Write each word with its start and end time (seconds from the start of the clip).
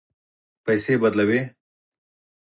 پیسې 0.65 0.93
بدلوئ؟ 1.01 1.41